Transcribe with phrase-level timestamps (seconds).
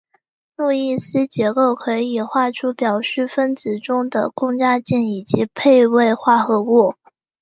[0.55, 6.95] 路易斯结构可以画出表示分子中的共价键以及配位化合物。